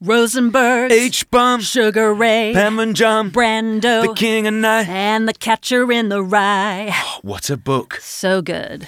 [0.00, 4.82] Rosenberg, H Bomb, Sugar Ray, Panmunjom, Brando, The King and I.
[4.82, 6.94] and the Catcher in the Rye.
[7.22, 7.98] What a book.
[8.02, 8.86] So good.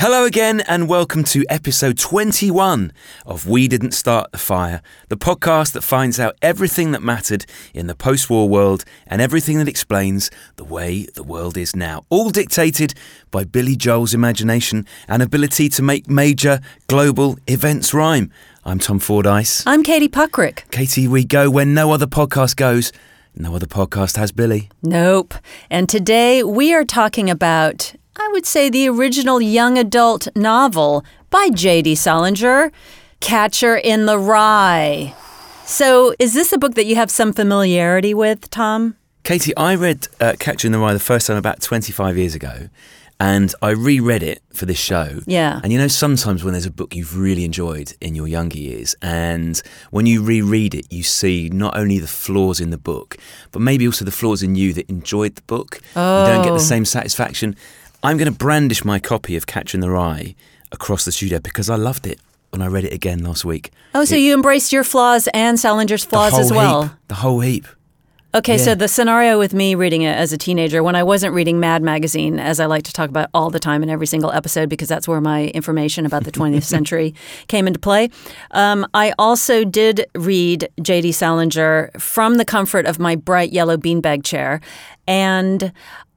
[0.00, 2.90] Hello again, and welcome to episode 21
[3.26, 7.86] of We Didn't Start the Fire, the podcast that finds out everything that mattered in
[7.86, 12.04] the post war world and everything that explains the way the world is now.
[12.08, 12.94] All dictated
[13.30, 18.32] by Billy Joel's imagination and ability to make major global events rhyme.
[18.64, 19.62] I'm Tom Fordyce.
[19.66, 20.70] I'm Katie Puckrick.
[20.70, 22.90] Katie, we go where no other podcast goes.
[23.36, 24.70] No other podcast has Billy.
[24.82, 25.34] Nope.
[25.68, 31.48] And today we are talking about, I would say, the original young adult novel by
[31.48, 31.94] J.D.
[31.94, 32.70] Salinger,
[33.20, 35.14] Catcher in the Rye.
[35.64, 38.96] So, is this a book that you have some familiarity with, Tom?
[39.24, 42.68] Katie, I read uh, Catcher in the Rye the first time about 25 years ago,
[43.18, 45.20] and I reread it for this show.
[45.26, 45.60] Yeah.
[45.62, 48.94] And you know, sometimes when there's a book you've really enjoyed in your younger years,
[49.00, 53.16] and when you reread it, you see not only the flaws in the book,
[53.52, 55.80] but maybe also the flaws in you that enjoyed the book.
[55.96, 56.26] Oh.
[56.26, 56.54] You don't get Oh.
[56.54, 57.56] the same satisfaction.
[58.02, 60.34] I'm going to brandish my copy of Catcher in the Rye
[60.72, 62.18] across the studio because I loved it
[62.50, 63.70] when I read it again last week.
[63.94, 66.84] Oh, so you embraced your flaws and Salinger's flaws as well.
[66.84, 67.66] Heap, the whole heap.
[68.32, 71.58] Okay, so the scenario with me reading it as a teenager, when I wasn't reading
[71.58, 74.68] Mad Magazine, as I like to talk about all the time in every single episode,
[74.68, 77.12] because that's where my information about the 20th century
[77.48, 78.08] came into play,
[78.52, 81.10] um, I also did read J.D.
[81.10, 84.60] Salinger from the comfort of my bright yellow beanbag chair.
[85.08, 85.72] And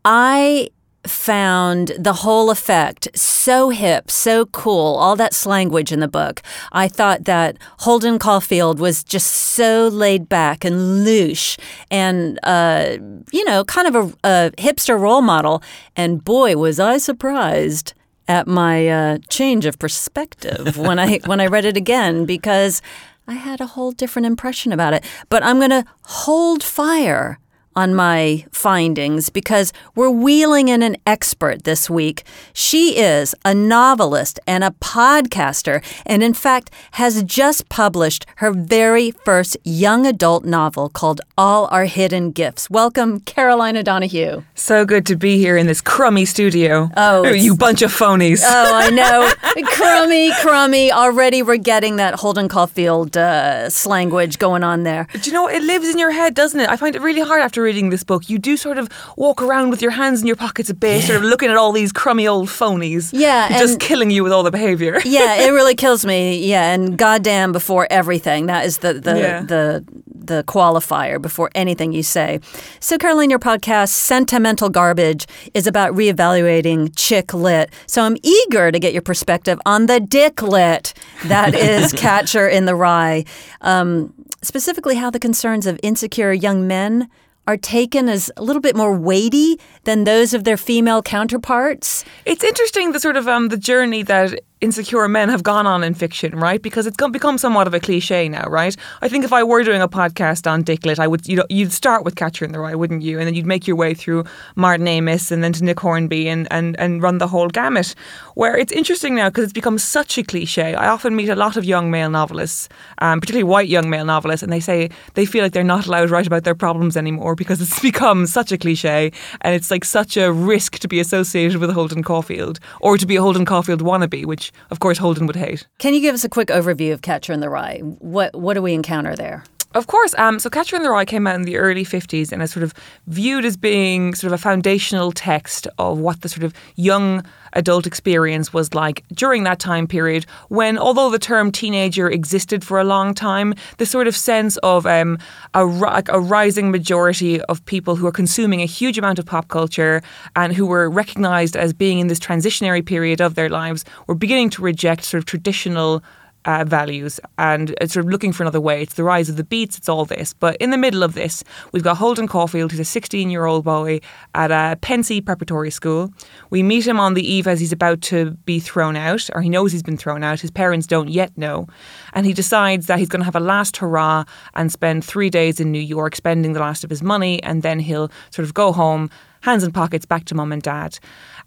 [0.05, 0.69] I
[1.05, 6.41] found the whole effect so hip, so cool, all that slanguage in the book.
[6.71, 11.59] I thought that Holden Caulfield was just so laid back and louche
[11.91, 12.97] and, uh,
[13.31, 15.61] you know, kind of a, a hipster role model.
[15.95, 17.93] And boy, was I surprised
[18.27, 22.81] at my uh, change of perspective when I when I read it again because
[23.27, 25.03] I had a whole different impression about it.
[25.29, 27.39] But I'm going to hold fire
[27.75, 32.23] on my findings because we're wheeling in an expert this week.
[32.53, 39.11] She is a novelist and a podcaster, and in fact, has just published her very
[39.11, 42.69] first young adult novel called All Our Hidden Gifts.
[42.69, 44.43] Welcome, Caroline O'Donoghue.
[44.55, 46.89] So good to be here in this crummy studio.
[46.95, 48.41] Oh, you bunch of phonies.
[48.45, 49.31] Oh, I know.
[49.67, 50.91] crummy, crummy.
[50.91, 55.07] Already we're getting that Holden Caulfield uh, slanguage going on there.
[55.13, 55.47] Do you know?
[55.47, 56.69] It lives in your head, doesn't it?
[56.69, 58.29] I find it really hard after reading this book.
[58.29, 61.17] You do sort of walk around with your hands in your pockets a bit, sort
[61.17, 63.09] of looking at all these crummy old phonies.
[63.13, 64.99] Yeah, just killing you with all the behavior.
[65.05, 66.45] yeah, it really kills me.
[66.45, 68.45] Yeah, and goddamn before everything.
[68.47, 69.41] That is the the Yeah.
[69.43, 69.83] the
[70.25, 72.39] the qualifier before anything you say.
[72.79, 77.69] So, Caroline, your podcast, Sentimental Garbage, is about reevaluating chick lit.
[77.87, 80.93] So, I'm eager to get your perspective on the dick lit
[81.25, 83.25] that is Catcher in the Rye.
[83.59, 87.09] Um, specifically, how the concerns of insecure young men
[87.47, 92.05] are taken as a little bit more weighty than those of their female counterparts.
[92.25, 95.93] It's interesting the sort of um the journey that insecure men have gone on in
[95.93, 96.61] fiction, right?
[96.61, 98.75] Because it's become somewhat of a cliche now, right?
[99.01, 101.45] I think if I were doing a podcast on dick lit, I would you know
[101.49, 103.19] you'd start with Catcher in the Rye, wouldn't you?
[103.19, 104.23] And then you'd make your way through
[104.55, 107.93] Martin Amis and then to Nick Hornby and and and run the whole gamut.
[108.35, 110.73] Where it's interesting now because it's become such a cliche.
[110.75, 112.69] I often meet a lot of young male novelists,
[112.99, 116.05] um, particularly white young male novelists, and they say they feel like they're not allowed
[116.05, 119.83] to write about their problems anymore because it's become such a cliche and it's like
[119.83, 123.81] such a risk to be associated with Holden Caulfield or to be a Holden Caulfield
[123.81, 125.67] wannabe, which of course Holden would hate.
[125.79, 127.79] Can you give us a quick overview of Catcher in the Rye?
[127.79, 129.43] What what do we encounter there?
[129.73, 130.13] Of course.
[130.19, 132.61] Um, so Catcher in the Rye came out in the early 50s and is sort
[132.63, 132.75] of
[133.07, 137.23] viewed as being sort of a foundational text of what the sort of young
[137.53, 142.79] adult experience was like during that time period when, although the term teenager existed for
[142.79, 145.17] a long time, the sort of sense of um,
[145.55, 145.65] a,
[146.09, 150.03] a rising majority of people who are consuming a huge amount of pop culture
[150.35, 154.51] and who were recognized as being in this transitionary period of their lives were beginning
[154.51, 156.03] to reject sort of traditional
[156.45, 158.81] uh, values and it's sort of looking for another way.
[158.81, 160.33] It's the rise of the beats, it's all this.
[160.33, 163.63] But in the middle of this, we've got Holden Caulfield, who's a 16 year old
[163.63, 163.99] boy
[164.35, 166.13] at a Pencey preparatory school.
[166.49, 169.49] We meet him on the eve as he's about to be thrown out, or he
[169.49, 170.41] knows he's been thrown out.
[170.41, 171.67] His parents don't yet know.
[172.13, 174.25] And he decides that he's going to have a last hurrah
[174.55, 177.79] and spend three days in New York, spending the last of his money, and then
[177.79, 179.09] he'll sort of go home,
[179.41, 180.99] hands in pockets, back to mum and dad.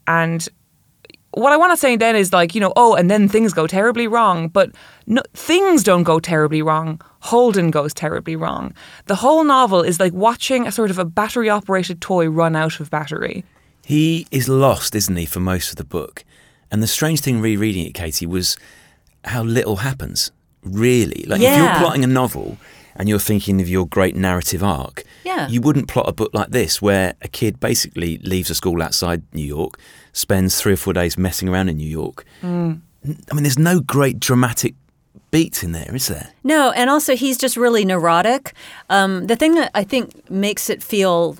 [0.06, 0.48] And
[1.36, 3.66] what I want to say then is like, you know, oh, and then things go
[3.66, 4.48] terribly wrong.
[4.48, 4.70] But
[5.06, 7.00] no, things don't go terribly wrong.
[7.20, 8.74] Holden goes terribly wrong.
[9.06, 12.80] The whole novel is like watching a sort of a battery operated toy run out
[12.80, 13.44] of battery.
[13.84, 16.24] He is lost, isn't he, for most of the book?
[16.70, 18.56] And the strange thing rereading it, Katie, was
[19.24, 20.32] how little happens,
[20.62, 21.24] really.
[21.26, 22.56] Like, if you're plotting a novel
[22.96, 25.48] and you're thinking of your great narrative arc, Yeah.
[25.48, 29.22] you wouldn't plot a book like this where a kid basically leaves a school outside
[29.32, 29.78] New York,
[30.16, 32.24] spends three or four days messing around in New York.
[32.42, 32.80] Mm.
[33.04, 34.74] N- I mean, there's no great dramatic
[35.30, 36.32] beats in there, is there?
[36.42, 38.54] No, and also he's just really neurotic.
[38.88, 41.36] Um, the thing that I think makes it feel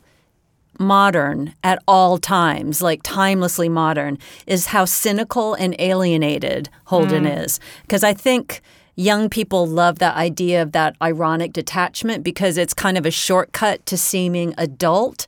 [0.78, 7.58] modern at all times, like timelessly modern, is how cynical and alienated Holden is.
[7.82, 8.61] Because I think
[8.94, 13.87] young people love that idea of that ironic detachment because it's kind of a shortcut
[13.87, 15.26] to seeming adult.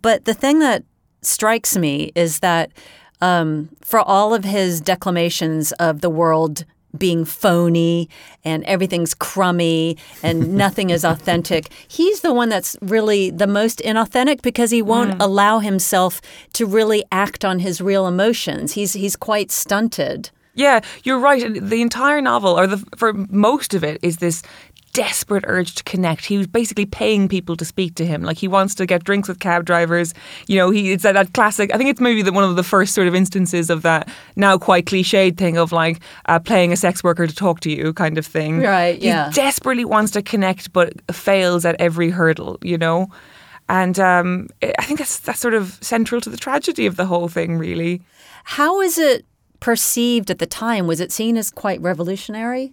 [0.00, 0.82] But the thing that
[1.26, 2.70] strikes me is that
[3.20, 6.64] um, for all of his declamations of the world
[6.96, 8.08] being phony
[8.44, 11.70] and everything's crummy and nothing is authentic.
[11.88, 16.20] He's the one that's really the most inauthentic because he won't allow himself
[16.54, 18.72] to really act on his real emotions.
[18.72, 20.30] He's he's quite stunted.
[20.54, 21.62] Yeah, you're right.
[21.62, 24.42] The entire novel, or the for most of it, is this
[24.96, 26.24] desperate urge to connect.
[26.24, 28.22] He was basically paying people to speak to him.
[28.22, 30.14] Like he wants to get drinks with cab drivers.
[30.46, 31.72] You know, he it's that, that classic.
[31.74, 34.56] I think it's maybe the, one of the first sort of instances of that now
[34.56, 38.16] quite cliched thing of like uh, playing a sex worker to talk to you kind
[38.16, 38.62] of thing.
[38.62, 39.28] Right, yeah.
[39.28, 42.58] He desperately wants to connect, but fails at every hurdle.
[42.62, 43.08] You know.
[43.68, 47.28] And um, I think that's that's sort of central to the tragedy of the whole
[47.28, 48.00] thing, really.
[48.44, 49.26] How is it
[49.60, 50.86] perceived at the time?
[50.86, 52.72] Was it seen as quite revolutionary?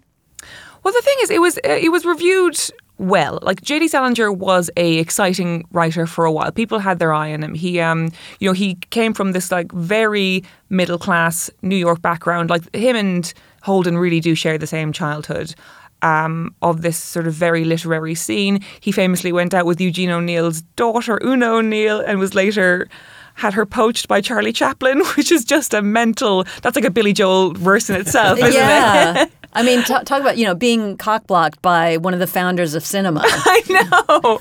[0.83, 2.57] Well, the thing is, it was it was reviewed
[2.97, 3.39] well.
[3.41, 3.87] Like J.D.
[3.87, 6.51] Salinger was a exciting writer for a while.
[6.51, 7.53] People had their eye on him.
[7.53, 12.49] He, um, you know, he came from this like very middle class New York background.
[12.49, 13.33] Like him and
[13.63, 15.55] Holden really do share the same childhood.
[16.01, 18.59] Um, of this sort of very literary scene.
[18.81, 22.89] He famously went out with Eugene O'Neill's daughter, Oona O'Neill, and was later
[23.35, 26.45] had her poached by Charlie Chaplin, which is just a mental.
[26.61, 28.55] That's like a Billy Joel verse in itself, isn't it?
[28.55, 29.25] yeah.
[29.55, 32.83] I mean, t- talk about you know being cockblocked by one of the founders of
[32.85, 33.21] cinema.
[33.25, 34.39] I know.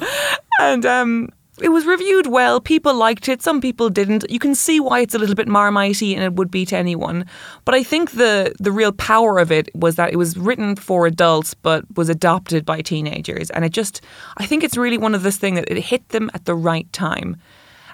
[0.61, 1.29] And um,
[1.61, 2.61] it was reviewed well.
[2.61, 3.43] People liked it.
[3.43, 4.25] Some people didn't.
[4.31, 7.27] You can see why it's a little bit marmitey, and it would be to anyone.
[7.65, 11.07] But I think the the real power of it was that it was written for
[11.07, 13.51] adults, but was adopted by teenagers.
[13.51, 14.01] And it just,
[14.39, 16.91] I think it's really one of this thing that it hit them at the right
[16.93, 17.37] time.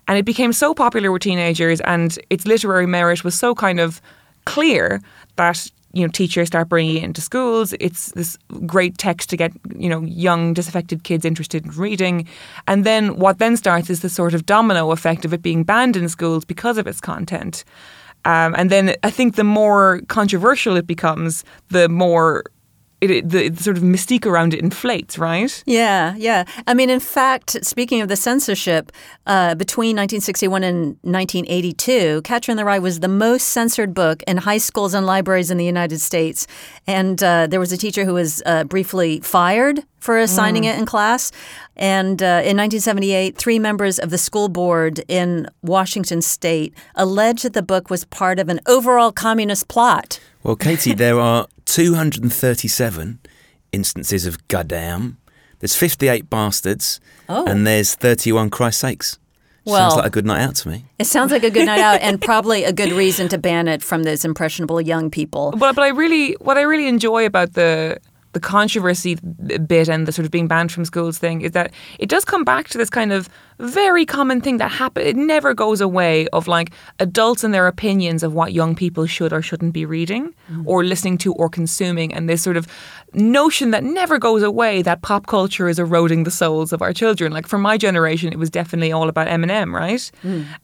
[0.09, 4.01] And it became so popular with teenagers, and its literary merit was so kind of
[4.47, 5.01] clear
[5.37, 7.75] that you know teachers start bringing it into schools.
[7.81, 12.27] It's this great text to get you know young disaffected kids interested in reading,
[12.67, 15.97] and then what then starts is the sort of domino effect of it being banned
[15.97, 17.65] in schools because of its content.
[18.25, 22.45] Um, and then I think the more controversial it becomes, the more
[23.01, 25.63] it, the, the sort of mystique around it inflates, right?
[25.67, 26.45] Yeah, yeah.
[26.67, 28.91] I mean, in fact, speaking of the censorship,
[29.27, 34.39] uh, between 1961 and 1982, Catcher in the Rye was the most censored book in
[34.39, 36.47] high schools and libraries in the United States.
[36.87, 40.87] And uh, there was a teacher who was uh, briefly fired for assigning it in
[40.87, 41.33] class.
[41.77, 47.53] And uh, in 1978, three members of the school board in Washington state alleged that
[47.53, 50.21] the book was part of an overall communist plot.
[50.49, 53.19] Well, Katie, there are 237
[53.73, 55.19] instances of goddamn.
[55.59, 57.01] There's 58 bastards.
[57.29, 57.45] Oh.
[57.45, 59.19] And there's 31 Christ sakes.
[59.67, 60.87] Well- Sounds like a good night out to me.
[60.99, 63.83] It sounds like a good night out and probably a good reason to ban it
[63.83, 65.53] from those impressionable young people.
[65.55, 67.99] But but I really what I really enjoy about the
[68.33, 69.17] the controversy
[69.67, 72.45] bit and the sort of being banned from schools thing is that it does come
[72.45, 73.29] back to this kind of
[73.61, 75.07] very common thing that happens.
[75.07, 79.33] It never goes away of like adults and their opinions of what young people should
[79.33, 80.35] or shouldn't be reading
[80.65, 82.67] or listening to or consuming, and this sort of
[83.13, 87.33] notion that never goes away that pop culture is eroding the souls of our children.
[87.33, 90.11] Like for my generation, it was definitely all about Eminem, right?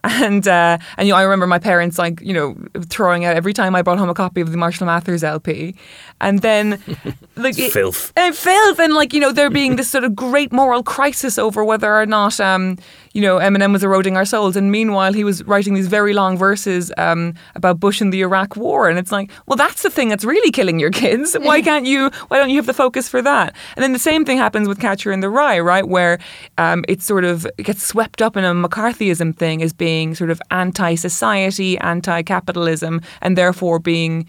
[0.04, 2.56] And uh, and you know, I remember my parents like you know
[2.88, 5.74] throwing out every time I brought home a copy of the Marshall Mathers LP,
[6.20, 6.80] and then
[7.36, 8.12] like it- Filth.
[8.16, 11.64] and filth, and like you know there being this sort of great moral crisis over
[11.64, 12.78] whether or not um,
[13.14, 16.36] you know, Eminem was eroding our souls, and meanwhile he was writing these very long
[16.36, 20.08] verses um, about Bush and the Iraq War, and it's like, well, that's the thing
[20.08, 21.36] that's really killing your kids.
[21.40, 22.10] Why can't you?
[22.28, 23.54] Why don't you have the focus for that?
[23.76, 26.18] And then the same thing happens with Catcher in the Rye, right, where
[26.58, 30.42] um, it sort of gets swept up in a McCarthyism thing as being sort of
[30.50, 34.26] anti-society, anti-capitalism, and therefore being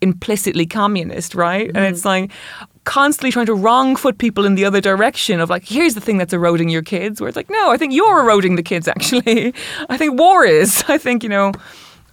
[0.00, 1.68] implicitly communist, right?
[1.68, 1.76] Mm.
[1.76, 2.30] And it's like
[2.84, 6.18] constantly trying to wrong foot people in the other direction of like, here's the thing
[6.18, 7.20] that's eroding your kids.
[7.20, 9.54] Where it's like, no, I think you're eroding the kids, actually.
[9.88, 10.84] I think war is.
[10.88, 11.52] I think, you know,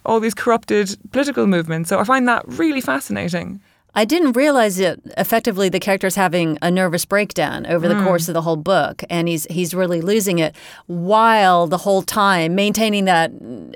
[0.06, 1.90] all these corrupted political movements.
[1.90, 3.62] So I find that really fascinating.
[3.96, 8.04] I didn't realize that effectively the character's having a nervous breakdown over the mm.
[8.04, 10.56] course of the whole book, and he's he's really losing it
[10.86, 13.32] while the whole time maintaining that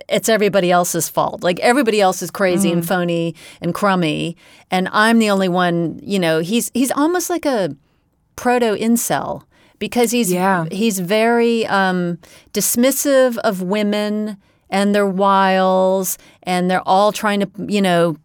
[0.08, 1.44] it's everybody else's fault.
[1.44, 2.74] Like everybody else is crazy mm.
[2.74, 4.38] and phony and crummy,
[4.70, 6.00] and I'm the only one.
[6.04, 7.76] You know, he's he's almost like a
[8.36, 9.44] proto incel
[9.80, 10.66] because he's yeah.
[10.72, 12.20] he's very um,
[12.54, 14.38] dismissive of women
[14.74, 18.18] and their wiles, and they're all trying to, you know,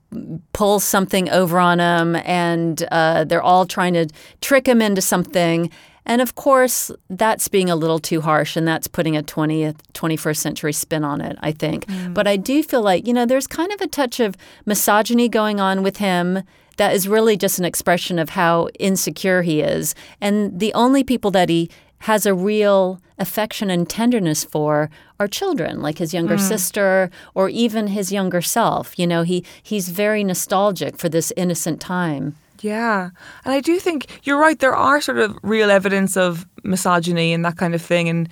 [0.54, 4.08] pull something over on him, and uh, they're all trying to
[4.40, 5.70] trick him into something.
[6.06, 10.36] And of course, that's being a little too harsh, and that's putting a 20th, 21st
[10.38, 11.84] century spin on it, I think.
[11.84, 12.14] Mm.
[12.14, 15.60] But I do feel like, you know, there's kind of a touch of misogyny going
[15.60, 16.42] on with him
[16.78, 19.94] that is really just an expression of how insecure he is.
[20.20, 21.68] And the only people that he
[22.00, 26.40] has a real affection and tenderness for are children, like his younger mm.
[26.40, 28.98] sister or even his younger self.
[28.98, 32.36] You know, he he's very nostalgic for this innocent time.
[32.60, 33.10] Yeah.
[33.44, 37.44] And I do think you're right there are sort of real evidence of misogyny and
[37.44, 38.28] that kind of thing and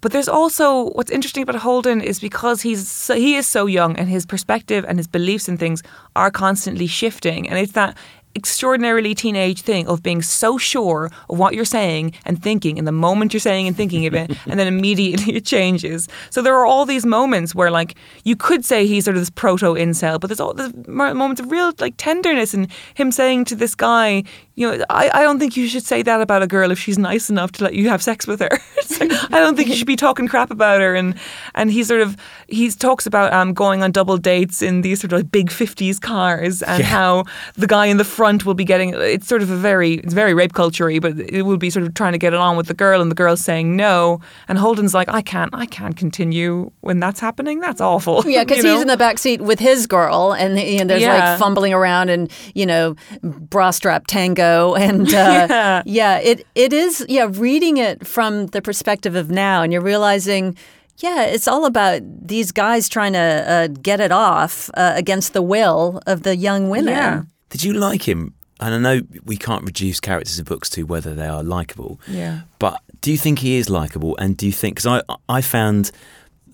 [0.00, 3.96] but there's also what's interesting about Holden is because he's so, he is so young
[3.96, 5.80] and his perspective and his beliefs and things
[6.16, 7.96] are constantly shifting and it's that
[8.34, 12.92] extraordinarily teenage thing of being so sure of what you're saying and thinking in the
[12.92, 16.08] moment you're saying and thinking of it, and then immediately it changes.
[16.30, 19.30] So there are all these moments where, like, you could say he's sort of this
[19.30, 23.54] proto incel, but there's all the moments of real like tenderness and him saying to
[23.54, 26.70] this guy, you know, I, I don't think you should say that about a girl
[26.70, 28.50] if she's nice enough to let you have sex with her.
[29.00, 30.94] like, I don't think you should be talking crap about her.
[30.94, 31.14] And
[31.54, 32.16] and he sort of
[32.48, 35.98] he talks about um, going on double dates in these sort of like big fifties
[35.98, 36.86] cars and yeah.
[36.86, 40.12] how the guy in the front will be getting it's sort of a very it's
[40.12, 42.66] very rape culturey, but it will be sort of trying to get it on with
[42.66, 44.20] the girl and the girl's saying no.
[44.48, 47.60] And Holden's like, I can't I can't continue when that's happening.
[47.60, 48.22] That's awful.
[48.26, 48.80] Yeah, because he's know?
[48.82, 51.30] in the back seat with his girl and, and there's yeah.
[51.30, 54.41] like fumbling around and you know bra strap tango
[54.78, 55.82] and uh, yeah.
[55.86, 60.56] yeah, it it is yeah reading it from the perspective of now, and you're realizing.
[60.98, 65.42] Yeah, it's all about these guys trying to uh, get it off uh, against the
[65.42, 66.94] will of the young women.
[66.94, 67.22] Yeah.
[67.48, 68.34] Did you like him?
[68.60, 71.98] And I know we can't reduce characters in books to whether they are likable.
[72.06, 72.42] Yeah.
[72.60, 74.16] But do you think he is likable?
[74.18, 75.90] And do you think because I I found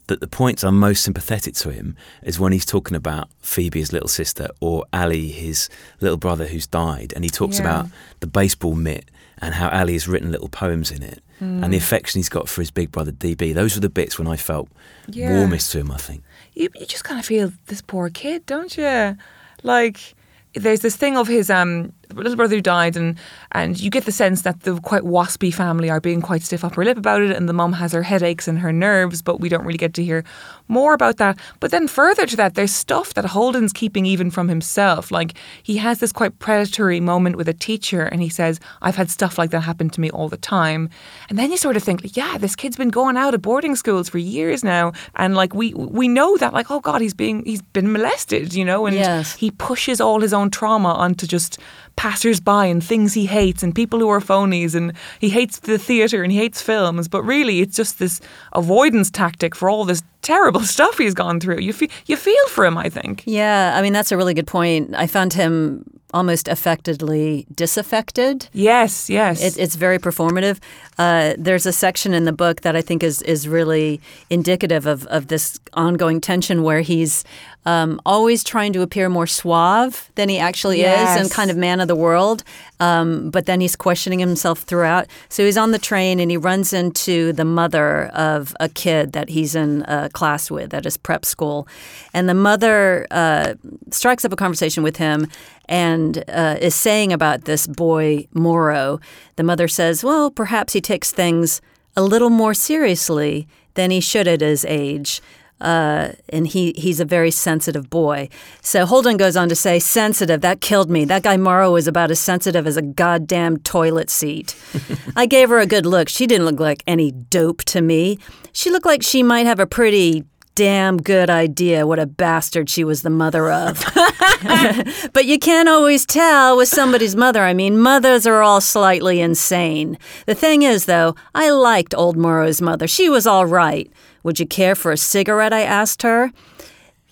[0.09, 3.93] that the points I'm most sympathetic to him is when he's talking about Phoebe, his
[3.93, 5.69] little sister, or Ali, his
[6.01, 7.65] little brother who's died, and he talks yeah.
[7.65, 7.87] about
[8.21, 9.11] the baseball mitt
[9.41, 11.63] and how Ali has written little poems in it, mm.
[11.63, 13.55] and the affection he's got for his big brother DB.
[13.55, 14.69] Those were the bits when I felt
[15.07, 15.39] yeah.
[15.39, 15.93] warmest to him.
[15.93, 16.23] I think
[16.55, 19.17] you, you just kind of feel this poor kid, don't you?
[19.63, 20.15] Like
[20.55, 23.19] there's this thing of his um little brother who died, and
[23.53, 26.85] and you get the sense that the quite waspy family are being quite stiff upper
[26.85, 29.65] lip about it, and the mum has her headaches and her nerves, but we don't
[29.65, 30.25] really get to hear
[30.69, 31.39] more about that.
[31.61, 35.11] But then further to that, there's stuff that Holden's keeping even from himself.
[35.11, 39.11] Like he has this quite predatory moment with a teacher, and he says, "I've had
[39.11, 40.91] stuff like that happen to me all the time,"
[41.29, 44.09] and then you sort of think, "Yeah, this kid's been going out of boarding schools
[44.09, 47.63] for years now, and like we we know that, like, oh God, he's being he's
[47.63, 49.35] been molested, you know, and yes.
[49.35, 51.59] he pushes all his own trauma onto just."
[51.99, 56.23] Passers-by and things he hates and people who are phonies and he hates the theatre
[56.23, 58.21] and he hates films but really it's just this
[58.53, 62.65] avoidance tactic for all this terrible stuff he's gone through you feel you feel for
[62.65, 65.85] him I think yeah I mean that's a really good point I found him
[66.15, 68.49] almost affectedly disaffected.
[68.53, 69.43] Yes, yes.
[69.43, 70.59] It, it's very performative.
[70.97, 75.07] Uh, there's a section in the book that I think is is really indicative of,
[75.07, 77.25] of this ongoing tension where he's
[77.67, 81.17] um, always trying to appear more suave than he actually yes.
[81.17, 82.43] is and kind of man of the world.
[82.81, 85.07] Um, but then he's questioning himself throughout.
[85.29, 89.29] So he's on the train and he runs into the mother of a kid that
[89.29, 91.67] he's in class with at his prep school.
[92.13, 93.55] And the mother uh,
[93.91, 95.27] strikes up a conversation with him
[95.67, 99.01] and uh, is saying about this boy, Morrow.
[99.37, 101.61] The mother says, Well, perhaps he takes things
[101.97, 105.21] a little more seriously than he should at his age.
[105.61, 108.29] Uh, and he he's a very sensitive boy.
[108.63, 110.41] So Holden goes on to say, "Sensitive.
[110.41, 111.05] That killed me.
[111.05, 114.57] That guy Morrow is about as sensitive as a goddamn toilet seat."
[115.17, 116.09] I gave her a good look.
[116.09, 118.19] She didn't look like any dope to me.
[118.53, 120.25] She looked like she might have a pretty
[120.59, 123.79] damn good idea what a bastard she was the mother of.
[125.13, 127.45] but you can't always tell with somebody's mother.
[127.45, 129.97] I mean, mothers are all slightly insane.
[130.27, 132.89] The thing is, though, I liked old Morrow's mother.
[132.89, 133.89] She was all right.
[134.25, 135.53] Would you care for a cigarette?
[135.53, 136.33] I asked her.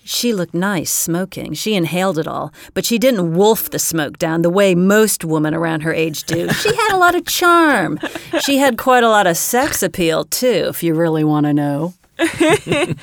[0.03, 1.53] She looked nice smoking.
[1.53, 5.53] She inhaled it all, but she didn't wolf the smoke down the way most women
[5.53, 6.49] around her age do.
[6.49, 7.97] She had a lot of charm.
[8.41, 11.93] She had quite a lot of sex appeal, too, if you really want to know.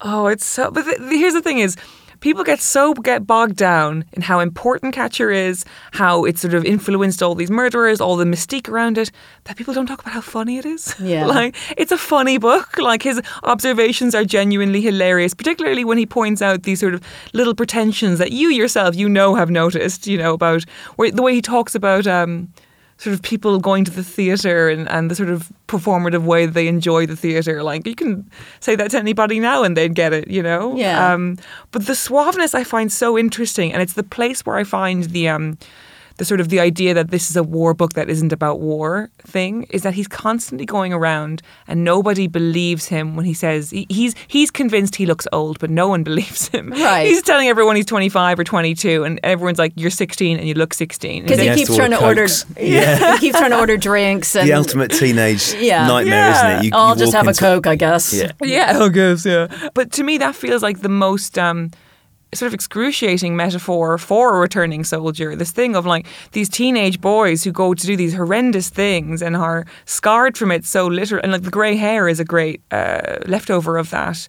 [0.00, 0.70] Oh, it's so.
[0.70, 1.76] But th- here's the thing: is
[2.20, 6.64] people get so get bogged down in how important Catcher is, how it sort of
[6.64, 9.10] influenced all these murderers, all the mystique around it,
[9.44, 10.94] that people don't talk about how funny it is.
[11.00, 11.26] Yeah.
[11.36, 12.78] like it's a funny book.
[12.78, 17.54] Like his observations are genuinely hilarious, particularly when he points out these sort of little
[17.54, 20.06] pretensions that you yourself, you know, have noticed.
[20.06, 20.64] You know about
[20.96, 22.06] where, the way he talks about.
[22.06, 22.52] Um,
[22.98, 26.66] Sort of people going to the theatre and, and the sort of performative way they
[26.66, 27.62] enjoy the theatre.
[27.62, 30.76] Like you can say that to anybody now and they'd get it, you know?
[30.76, 31.12] Yeah.
[31.12, 31.36] Um,
[31.72, 35.28] but the suaveness I find so interesting, and it's the place where I find the
[35.28, 35.58] um,
[36.18, 39.10] the sort of the idea that this is a war book that isn't about war
[39.18, 43.86] thing is that he's constantly going around and nobody believes him when he says he,
[43.90, 46.70] he's he's convinced he looks old, but no one believes him.
[46.70, 47.06] Right.
[47.06, 50.72] He's telling everyone he's 25 or 22, and everyone's like, "You're 16 and you look
[50.74, 52.32] 16." Because he has keeps to trying to order order.
[52.60, 53.12] Yeah.
[53.14, 55.86] he keeps trying to order drinks and the ultimate teenage Yeah.
[55.86, 56.36] nightmare, Yeah.
[56.36, 56.64] isn't it?
[56.66, 58.12] You, I'll you just walk have a coke, I guess.
[58.12, 58.32] Yeah.
[58.42, 59.48] Yeah, I guess, yeah.
[59.74, 61.70] But to me, that feels like the most um,
[62.34, 65.36] sort of excruciating metaphor for a returning soldier.
[65.36, 69.36] This thing of like these teenage boys who go to do these horrendous things and
[69.36, 71.22] are scarred from it so literally.
[71.22, 74.26] And like the grey hair is a great uh, leftover of that.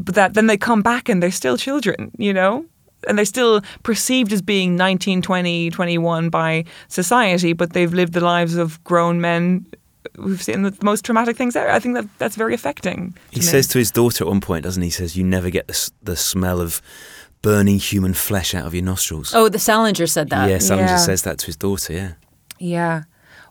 [0.00, 2.66] But that then they come back and they're still children, you know?
[3.08, 8.20] And they're still perceived as being 19, 20, 21 by society, but they've lived the
[8.20, 9.66] lives of grown men
[10.18, 11.70] we've seen the most traumatic things there.
[11.70, 13.14] I think that that's very affecting.
[13.30, 13.46] He me.
[13.46, 14.86] says to his daughter at one point, doesn't he?
[14.88, 16.80] He says, "You never get the, the smell of
[17.50, 20.48] burning human flesh out of your nostrils." Oh, the Salinger said that.
[20.50, 21.06] yeah, Salinger Yeah.
[21.10, 21.92] says that to his daughter.
[21.92, 22.12] Yeah,
[22.58, 23.02] Yeah.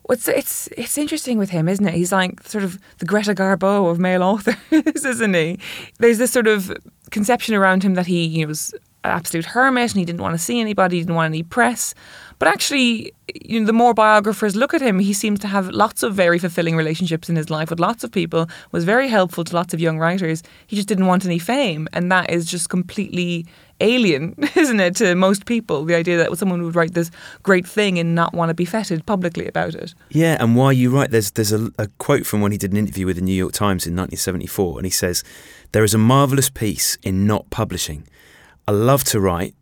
[0.07, 1.93] Well, it's, it's it's interesting with him, isn't it?
[1.95, 5.57] He's like sort of the Greta Garbo of male authors, isn't he?
[5.99, 6.71] There's this sort of
[7.11, 8.73] conception around him that he you know, was
[9.03, 11.93] an absolute hermit and he didn't want to see anybody, he didn't want any press.
[12.39, 16.03] But actually, you know, the more biographers look at him, he seems to have lots
[16.03, 18.49] of very fulfilling relationships in his life with lots of people.
[18.71, 20.43] Was very helpful to lots of young writers.
[20.67, 23.45] He just didn't want any fame, and that is just completely
[23.79, 25.85] alien, isn't it, to most people?
[25.85, 27.09] The idea that someone would write this
[27.43, 29.93] great thing and not want to be feted publicly about it.
[30.09, 30.37] yeah.
[30.39, 31.09] And why you right?
[31.09, 33.53] There's there's a, a quote from when he did an interview with the New York
[33.53, 35.23] Times in 1974, and he says,
[35.71, 38.07] "There is a marvelous peace in not publishing.
[38.67, 39.53] I love to write,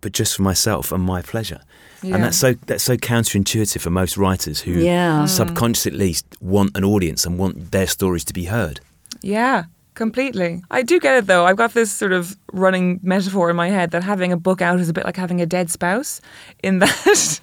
[0.00, 1.60] but just for myself and my pleasure."
[2.02, 2.14] Yeah.
[2.14, 5.22] And that's so that's so counterintuitive for most writers who Yeah.
[5.24, 5.28] Mm.
[5.28, 8.80] subconsciously at least want an audience and want their stories to be heard.
[9.22, 9.64] Yeah,
[10.00, 10.62] completely.
[10.70, 11.44] I do get it though.
[11.44, 14.80] I've got this sort of running metaphor in my head that having a book out
[14.80, 16.22] is a bit like having a dead spouse.
[16.62, 17.40] In that,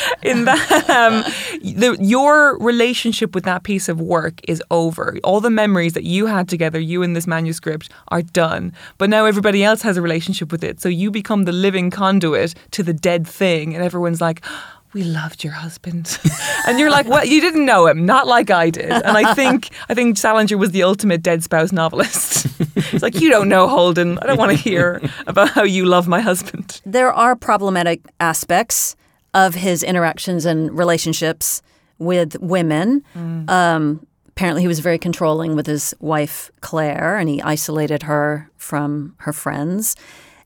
[0.22, 1.22] in that, um,
[1.62, 5.18] the, your relationship with that piece of work is over.
[5.22, 8.72] All the memories that you had together, you and this manuscript, are done.
[8.96, 12.54] But now everybody else has a relationship with it, so you become the living conduit
[12.70, 14.42] to the dead thing, and everyone's like.
[14.94, 16.18] We loved your husband,
[16.66, 19.68] and you're like, "Well, you didn't know him, not like I did." And I think,
[19.88, 22.46] I think Salinger was the ultimate dead spouse novelist.
[22.76, 24.18] it's like you don't know Holden.
[24.18, 26.80] I don't want to hear about how you love my husband.
[26.86, 28.96] There are problematic aspects
[29.34, 31.62] of his interactions and relationships
[31.98, 33.04] with women.
[33.48, 39.14] Um, apparently, he was very controlling with his wife, Claire, and he isolated her from
[39.18, 39.96] her friends.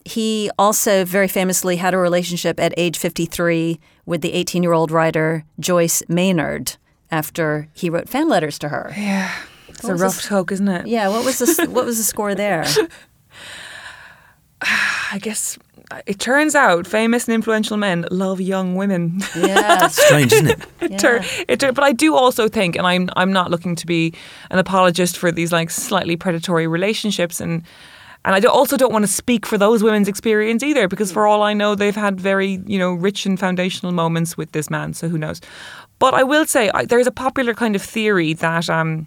[0.05, 4.91] He also very famously had a relationship at age 53 with the 18 year old
[4.91, 6.77] writer Joyce Maynard
[7.11, 8.93] after he wrote fan letters to her.
[8.97, 9.33] Yeah.
[9.69, 10.87] It's a rough talk, isn't it?
[10.87, 12.65] Yeah, what was the, what was the score there?
[14.61, 15.59] I guess
[16.07, 19.21] it turns out famous and influential men love young women.
[19.37, 19.87] Yeah.
[19.89, 20.67] Strange, isn't it?
[20.81, 23.87] It tur- it tur- but I do also think, and I'm I'm not looking to
[23.87, 24.15] be
[24.51, 27.63] an apologist for these like slightly predatory relationships, and
[28.25, 31.43] and I also don't want to speak for those women's experience either, because for all
[31.43, 34.95] I know, they've had very you know rich and foundational moments with this man.
[34.95, 35.41] So who knows?
[35.99, 39.07] But I will say I, there is a popular kind of theory that um,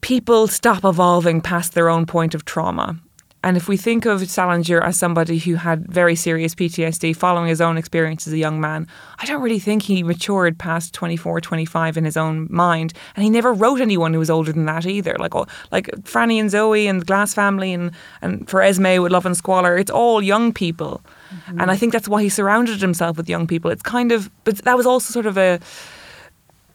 [0.00, 2.98] people stop evolving past their own point of trauma.
[3.42, 7.60] And if we think of Salinger as somebody who had very serious PTSD following his
[7.60, 8.86] own experience as a young man,
[9.18, 12.92] I don't really think he matured past 24, 25 in his own mind.
[13.16, 15.16] And he never wrote anyone who was older than that either.
[15.18, 19.12] Like oh, like Franny and Zooey and the Glass family and, and for Esme with
[19.12, 21.00] Love and Squalor, it's all young people.
[21.34, 21.60] Mm-hmm.
[21.60, 23.70] And I think that's why he surrounded himself with young people.
[23.70, 25.58] It's kind of, but that was also sort of a,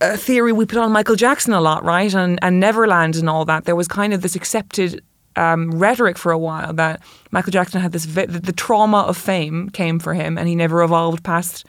[0.02, 2.14] a theory we put on Michael Jackson a lot, right?
[2.14, 3.66] And and Neverland and all that.
[3.66, 5.04] There was kind of this accepted
[5.36, 9.70] um, rhetoric for a while that Michael Jackson had this vi- the trauma of fame
[9.70, 11.66] came for him, and he never evolved past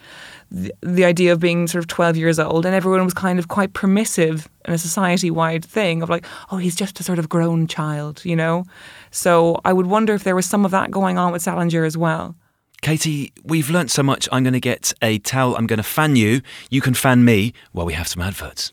[0.49, 3.47] the, the idea of being sort of twelve years old, and everyone was kind of
[3.47, 7.29] quite permissive in a society wide thing of like, oh, he's just a sort of
[7.29, 8.63] grown child, you know.
[9.11, 11.97] So I would wonder if there was some of that going on with Salinger as
[11.97, 12.35] well.
[12.81, 14.29] Katie, we've learnt so much.
[14.31, 15.55] I'm going to get a towel.
[15.55, 16.41] I'm going to fan you.
[16.69, 18.71] You can fan me while we have some adverts.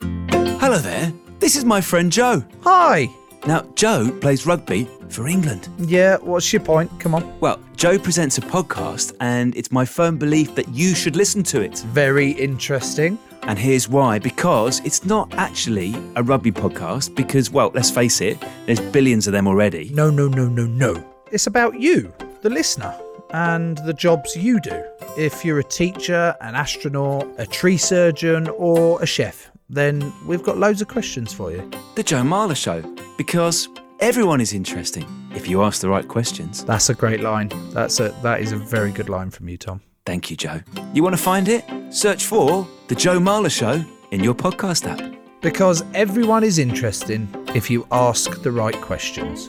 [0.00, 1.12] Hello there.
[1.38, 2.42] This is my friend Joe.
[2.62, 3.08] Hi.
[3.46, 5.68] Now, Joe plays rugby for England.
[5.78, 6.90] Yeah, what's your point?
[7.00, 7.38] Come on.
[7.40, 11.60] Well, Joe presents a podcast, and it's my firm belief that you should listen to
[11.60, 11.78] it.
[11.88, 13.18] Very interesting.
[13.42, 18.42] And here's why because it's not actually a rugby podcast, because, well, let's face it,
[18.66, 19.90] there's billions of them already.
[19.94, 21.02] No, no, no, no, no.
[21.30, 22.94] It's about you, the listener,
[23.30, 24.84] and the jobs you do.
[25.16, 30.58] If you're a teacher, an astronaut, a tree surgeon, or a chef, then we've got
[30.58, 31.68] loads of questions for you.
[31.94, 32.82] The Joe Marler Show,
[33.16, 33.68] because
[34.00, 36.64] everyone is interesting if you ask the right questions.
[36.64, 37.50] That's a great line.
[37.72, 39.80] That's a that is a very good line from you, Tom.
[40.06, 40.60] Thank you, Joe.
[40.94, 41.64] You want to find it?
[41.90, 45.14] Search for The Joe Marler Show in your podcast app.
[45.40, 49.48] Because everyone is interesting if you ask the right questions.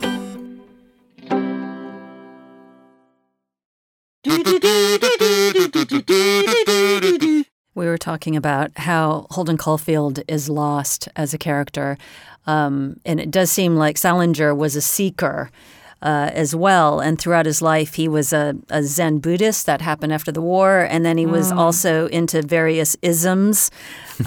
[7.80, 11.96] We were talking about how Holden Caulfield is lost as a character.
[12.46, 15.50] Um, and it does seem like Salinger was a seeker
[16.02, 17.00] uh, as well.
[17.00, 19.64] And throughout his life, he was a, a, Zen Buddhist.
[19.64, 20.80] That happened after the war.
[20.90, 21.56] And then he was mm.
[21.56, 23.70] also into various isms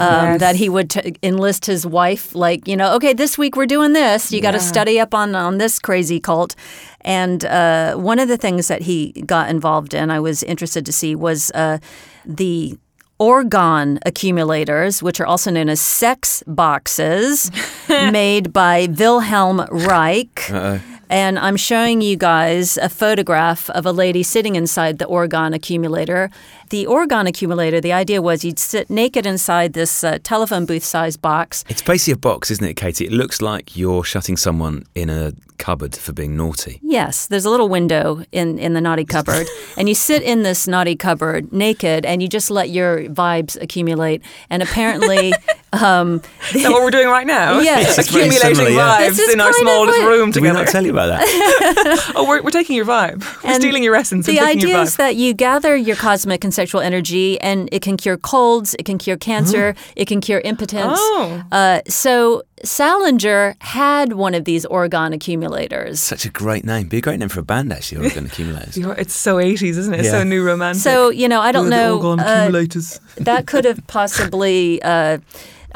[0.00, 0.40] yes.
[0.40, 3.92] that he would t- enlist his wife, like, you know, okay, this week we're doing
[3.92, 4.32] this.
[4.32, 6.56] You got to study up on, on this crazy cult.
[7.02, 10.92] And uh, one of the things that he got involved in, I was interested to
[10.92, 11.78] see, was uh,
[12.24, 12.78] the
[13.24, 17.50] orgone accumulators, which are also known as sex boxes,
[17.88, 20.50] made by Wilhelm Reich.
[20.50, 20.80] Uh-oh.
[21.08, 26.30] And I'm showing you guys a photograph of a lady sitting inside the orgone accumulator.
[26.74, 31.22] The orgone accumulator, the idea was you'd sit naked inside this uh, telephone booth sized
[31.22, 31.64] box.
[31.68, 33.04] It's basically a box, isn't it, Katie?
[33.04, 36.80] It looks like you're shutting someone in a cupboard for being naughty.
[36.82, 40.66] Yes, there's a little window in, in the naughty cupboard, and you sit in this
[40.66, 44.22] naughty cupboard naked, and you just let your vibes accumulate.
[44.50, 45.32] And apparently,
[45.72, 46.22] um,
[46.54, 47.60] is that what we're doing right now?
[47.60, 49.08] Yes, accumulating similar, yeah.
[49.08, 50.52] vibes in our smallest what, room together.
[50.52, 52.12] Did we not tell you about that?
[52.16, 53.20] oh, we're, we're taking your vibe.
[53.42, 54.26] We're and stealing your essence.
[54.26, 58.16] The idea is that you gather your cosmic and sexual energy, and it can cure
[58.16, 59.92] colds, it can cure cancer, mm.
[59.96, 60.98] it can cure impotence.
[60.98, 61.42] Oh.
[61.52, 66.00] Uh, so Salinger had one of these orgone accumulators.
[66.00, 66.88] Such a great name.
[66.88, 68.78] Be a great name for a band, actually, orgone accumulators.
[68.78, 70.00] it's so 80s, isn't it?
[70.00, 70.20] It's yeah.
[70.20, 70.82] so new romantic.
[70.82, 72.00] So, you know, I don't know.
[72.00, 72.98] Orgone uh, accumulators.
[73.16, 74.80] that could have possibly.
[74.82, 75.18] Uh,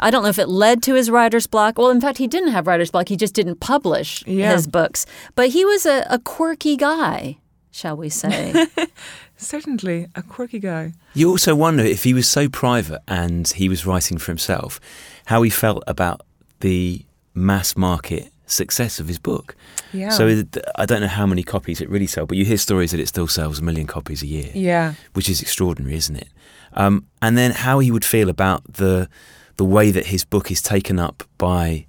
[0.01, 1.77] I don't know if it led to his writer's block.
[1.77, 3.09] Well, in fact, he didn't have writer's block.
[3.09, 4.53] He just didn't publish yeah.
[4.53, 5.05] his books.
[5.35, 7.37] But he was a, a quirky guy,
[7.69, 8.67] shall we say.
[9.39, 10.93] Certainly, a quirky guy.
[11.13, 14.79] You also wonder if he was so private and he was writing for himself,
[15.25, 16.21] how he felt about
[16.59, 19.55] the mass market success of his book.
[19.93, 20.09] Yeah.
[20.09, 20.43] So
[20.75, 23.07] I don't know how many copies it really sold, but you hear stories that it
[23.07, 24.51] still sells a million copies a year.
[24.53, 24.95] Yeah.
[25.13, 26.27] Which is extraordinary, isn't it?
[26.73, 29.09] Um, and then how he would feel about the
[29.57, 31.85] the way that his book is taken up by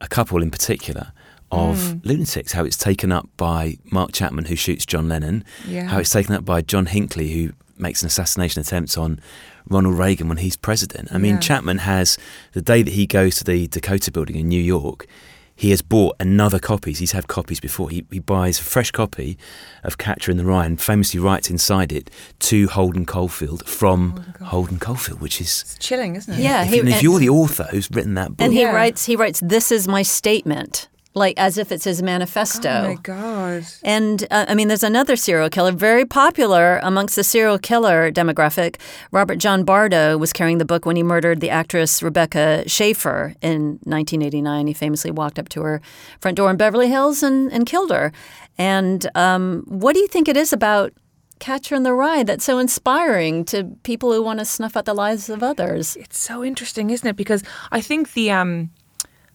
[0.00, 1.12] a couple in particular
[1.52, 2.04] of mm.
[2.04, 5.84] lunatics, how it's taken up by Mark Chapman, who shoots John Lennon, yeah.
[5.84, 9.20] how it's taken up by John Hinckley, who makes an assassination attempt on
[9.68, 11.12] Ronald Reagan when he's president.
[11.12, 11.40] I mean, yeah.
[11.40, 12.18] Chapman has
[12.52, 15.06] the day that he goes to the Dakota building in New York,
[15.54, 16.98] he has bought another copies.
[16.98, 17.90] He's had copies before.
[17.90, 19.38] He, he buys a fresh copy
[19.84, 22.10] of Catcher in the Rye and famously writes inside it
[22.40, 26.40] to Holden Caulfield from Holden, Holden Caulfield, which is it's chilling, isn't it?
[26.40, 26.64] Yeah.
[26.64, 28.72] If, he, if you're the author who's written that book, and he yeah.
[28.72, 32.70] writes, he writes, "This is my statement." Like as if it's his manifesto.
[32.70, 33.64] Oh my god!
[33.82, 38.76] And uh, I mean, there's another serial killer, very popular amongst the serial killer demographic.
[39.10, 43.78] Robert John Bardo was carrying the book when he murdered the actress Rebecca Schaeffer in
[43.84, 44.66] 1989.
[44.66, 45.80] He famously walked up to her
[46.20, 48.12] front door in Beverly Hills and, and killed her.
[48.58, 50.92] And um, what do you think it is about
[51.38, 54.94] Catcher in the Rye that's so inspiring to people who want to snuff out the
[54.94, 55.96] lives of others?
[55.96, 57.16] It's so interesting, isn't it?
[57.16, 58.70] Because I think the um,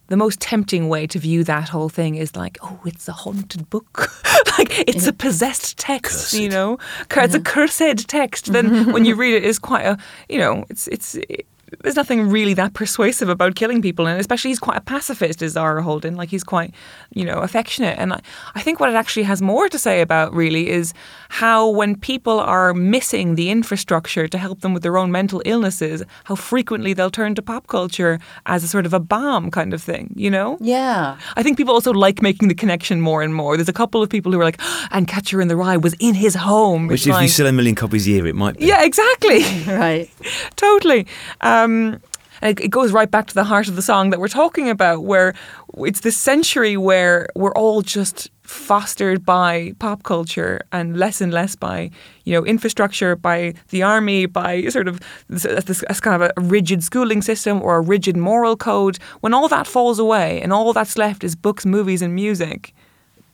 [0.08, 3.70] the most tempting way to view that whole thing is like, oh, it's a haunted
[3.70, 4.10] book,
[4.58, 6.78] like it's a possessed text, you know,
[7.15, 8.52] it's a cursed text.
[8.58, 9.98] Then when you read it, it's quite a,
[10.30, 11.15] you know, it's it's.
[11.15, 11.46] It,
[11.82, 15.52] there's nothing really that persuasive about killing people, and especially he's quite a pacifist, is
[15.52, 16.15] Zara Holden.
[16.15, 16.74] Like he's quite,
[17.17, 18.21] you know, affectionate, and I,
[18.56, 20.93] I think what it actually has more to say about really is
[21.30, 26.03] how when people are missing the infrastructure to help them with their own mental illnesses,
[26.25, 29.82] how frequently they'll turn to pop culture as a sort of a balm kind of
[29.84, 30.58] thing, you know?
[30.62, 31.17] Yeah.
[31.36, 33.58] I think people also like making the connection more and more.
[33.58, 36.13] There's a couple of people who are like, and Catcher in the Rye was in
[36.15, 36.88] his home.
[36.88, 38.65] Which, It's if like- you sell a million copies a year, it might be.
[38.65, 39.39] yeah, exactly.
[39.67, 40.10] Right.
[40.56, 41.06] totally.
[41.41, 41.99] Um,
[42.41, 45.04] and it goes right back to the heart of the song that we're talking about,
[45.04, 45.34] where
[45.80, 51.56] it's this century where we're all just fostered by pop culture and less and less
[51.56, 51.91] by
[52.23, 56.41] you know infrastructure, by the army, by sort of this, this, this kind of a
[56.41, 58.97] rigid schooling system or a rigid moral code.
[59.19, 62.73] When all that falls away and all that's left is books, movies, and music.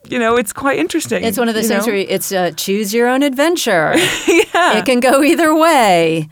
[0.10, 1.24] You know, it's quite interesting.
[1.24, 1.76] It's one of the you know?
[1.76, 2.04] century.
[2.04, 3.94] It's uh, choose your own adventure.
[4.28, 4.78] yeah.
[4.78, 6.28] It can go either way.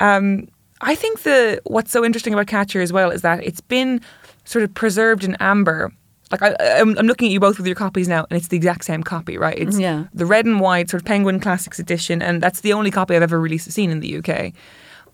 [0.00, 0.48] Um,
[0.80, 4.00] I think the what's so interesting about Catcher as well is that it's been
[4.44, 5.92] sort of preserved in amber.
[6.30, 8.56] Like I, I'm, I'm looking at you both with your copies now, and it's the
[8.56, 9.58] exact same copy, right?
[9.58, 10.04] It's Yeah.
[10.12, 13.22] the red and white sort of Penguin Classics edition, and that's the only copy I've
[13.22, 14.52] ever really seen in the UK.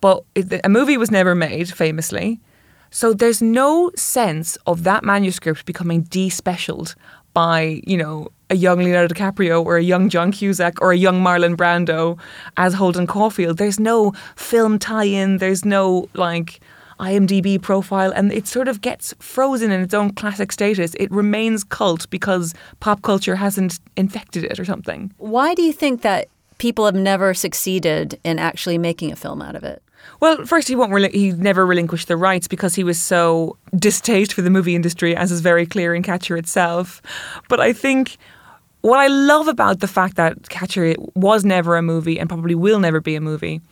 [0.01, 2.41] But it, a movie was never made, famously,
[2.91, 6.95] so there's no sense of that manuscript becoming despecialed
[7.35, 11.23] by, you know, a young Leonardo DiCaprio or a young John Cusack or a young
[11.23, 12.19] Marlon Brando
[12.57, 13.59] as Holden Caulfield.
[13.59, 15.39] There's no film tie-in.
[15.39, 16.61] There's no like
[17.01, 20.95] IMDb profile, and it sort of gets frozen in its own classic status.
[20.95, 25.13] It remains cult because pop culture hasn't infected it or something.
[25.19, 29.57] Why do you think that people have never succeeded in actually making a film out
[29.57, 29.83] of it?
[30.21, 30.93] Well, first he won't.
[30.93, 35.17] Rel- he never relinquished the rights because he was so distaste for the movie industry,
[35.17, 37.01] as is very clear in Catcher itself.
[37.49, 38.17] But I think
[38.83, 42.81] what I love about the fact that Catcher was never a movie and probably will
[42.81, 43.63] never be a movie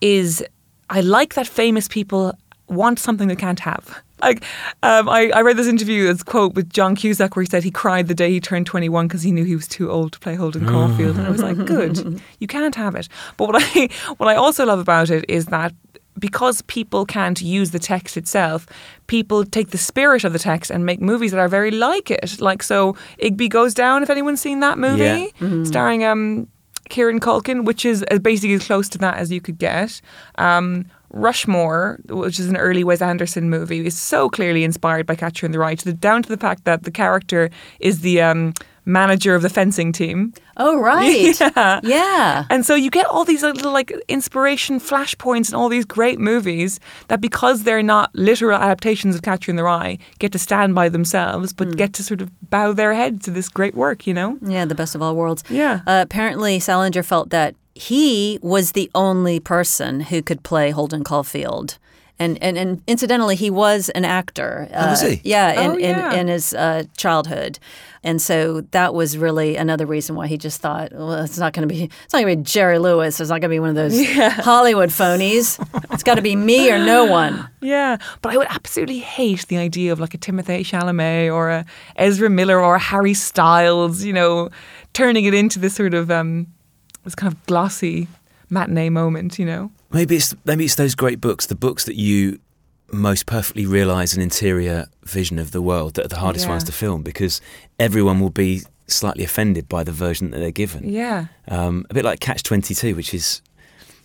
[0.00, 0.44] is
[0.88, 2.32] I like that famous people
[2.68, 4.02] want something they can't have.
[4.20, 4.44] Like,
[4.82, 7.70] um, I, I read this interview, this quote with John Cusack, where he said he
[7.70, 10.34] cried the day he turned 21 because he knew he was too old to play
[10.34, 11.16] Holden Caulfield.
[11.18, 13.08] And I was like, good, you can't have it.
[13.36, 15.74] But what I, what I also love about it is that
[16.18, 18.66] because people can't use the text itself,
[19.06, 22.40] people take the spirit of the text and make movies that are very like it.
[22.40, 25.30] Like, so Igby Goes Down, if anyone's seen that movie,
[25.66, 26.48] starring um,
[26.88, 30.00] Kieran Culkin, which is uh, basically as close to that as you could get.
[30.38, 35.46] Um, Rushmore, which is an early Wes Anderson movie, is so clearly inspired by Catcher
[35.46, 38.52] in the Rye, to the, down to the fact that the character is the um,
[38.84, 40.32] manager of the fencing team.
[40.56, 41.38] Oh, right.
[41.56, 41.80] Yeah.
[41.82, 42.44] Yeah.
[42.50, 46.80] And so you get all these little like inspiration flashpoints and all these great movies
[47.08, 50.88] that because they're not literal adaptations of Catcher in the Rye, get to stand by
[50.88, 54.38] themselves, but get to sort of bow their head to this great work, you know?
[54.40, 55.42] Yeah, the best of all worlds.
[55.50, 55.80] Yeah.
[55.86, 61.78] Uh, apparently, Salinger felt that he was the only person who could play Holden Caulfield.
[62.18, 64.68] And, and, and incidentally, he was an actor.
[64.72, 65.20] Uh, was he?
[65.22, 66.12] Yeah, in, Oh, yeah.
[66.14, 67.58] In, in his uh, childhood.
[68.02, 71.68] And so that was really another reason why he just thought, well, it's not going
[71.68, 73.20] to be, it's not going to be Jerry Lewis.
[73.20, 75.58] It's not going to be one of those Hollywood phonies.
[75.92, 77.48] It's got to be me or no one.
[77.66, 81.66] Yeah, but I would absolutely hate the idea of like a Timothée Chalamet or a
[81.96, 84.50] Ezra Miller or a Harry Styles, you know,
[84.92, 86.46] turning it into this sort of um,
[87.06, 88.08] this kind of glossy
[88.50, 89.70] matinee moment, you know.
[89.90, 92.38] Maybe it's maybe it's those great books, the books that you
[92.92, 96.50] most perfectly realise an interior vision of the world that are the hardest Yeah.
[96.52, 97.40] ones to film because
[97.80, 100.88] everyone will be slightly offended by the version that they're given.
[100.88, 103.42] Yeah, Um, a bit like Catch Twenty Two, which is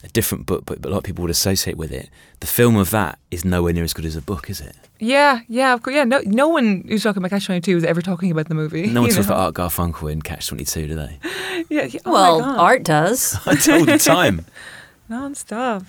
[0.04, 2.10] a different book, but, but a lot of people would associate with it.
[2.40, 4.76] The film of that is nowhere near as good as a book, is it?
[5.00, 5.74] yeah, yeah.
[5.74, 6.04] Of course, yeah.
[6.04, 8.88] No, no one who's talking about Catch Twenty Two is ever talking about the movie.
[8.88, 11.20] No one you talks about Art Garfunkel in Catch Twenty Two, do they?
[11.70, 12.00] Yeah, yeah.
[12.06, 12.60] Oh my well, God.
[12.60, 13.36] art does.
[13.46, 14.46] all the time.
[15.10, 15.84] non-stop.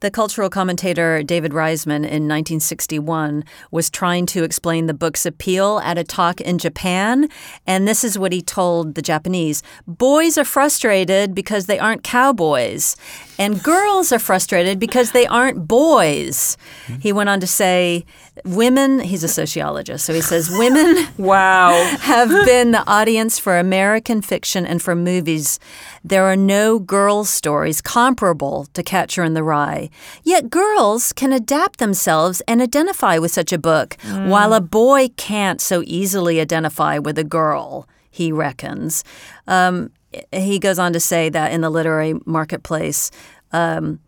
[0.00, 5.96] The cultural commentator David Riesman in 1961 was trying to explain the book's appeal at
[5.96, 7.30] a talk in Japan,
[7.66, 12.94] and this is what he told the Japanese Boys are frustrated because they aren't cowboys,
[13.38, 16.58] and girls are frustrated because they aren't boys.
[17.00, 18.04] He went on to say,
[18.44, 21.72] Women, he's a sociologist, so he says, Women Wow.
[22.00, 25.58] have been the audience for American fiction and for movies.
[26.04, 29.88] There are no girls' stories comparable to Catcher in the Rye.
[30.22, 35.60] Yet girls can adapt themselves and identify with such a book, while a boy can't
[35.60, 39.02] so easily identify with a girl, he reckons.
[39.46, 39.90] Um,
[40.32, 43.10] he goes on to say that in the literary marketplace,
[43.52, 43.98] um,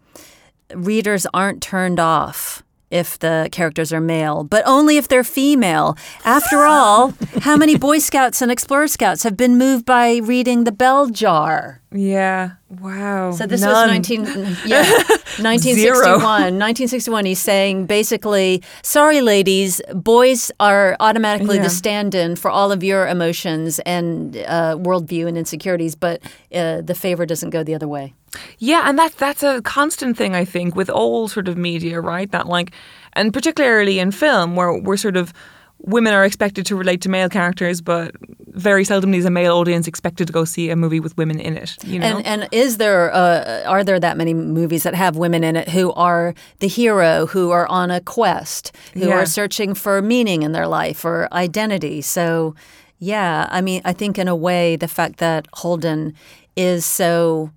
[0.75, 5.97] readers aren't turned off if the characters are male, but only if they're female.
[6.25, 10.73] After all, how many Boy Scouts and Explorer Scouts have been moved by reading the
[10.73, 11.81] bell jar?
[11.93, 12.53] Yeah.
[12.69, 13.33] Wow.
[13.33, 13.73] So this None.
[13.73, 14.25] was 19,
[14.67, 14.83] yeah,
[15.41, 16.21] 1961.
[16.23, 17.25] 1961.
[17.25, 21.63] He's saying basically, sorry, ladies, boys are automatically Yeah.
[21.65, 26.21] the stand-in for all of your emotions and uh, worldview and insecurities, but
[26.55, 28.15] uh, the favor doesn't go the other way.
[28.59, 32.31] Yeah, and that that's a constant thing I think with all sort of media, right?
[32.31, 32.73] That like,
[33.15, 35.33] and particularly in film, where we're sort of
[35.81, 38.11] women are expected to relate to male characters, but
[38.49, 41.57] very seldomly is a male audience expected to go see a movie with women in
[41.57, 41.77] it.
[41.85, 45.45] You know, And and is there uh, are there that many movies that have women
[45.45, 49.15] in it who are the hero, who are on a quest, who Yeah.
[49.23, 52.03] are searching for meaning in their life or identity?
[52.03, 52.55] So,
[52.99, 56.13] yeah, I mean, I think in a way the fact that Holden
[56.57, 57.51] is so